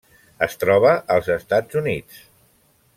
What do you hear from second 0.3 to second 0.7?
Es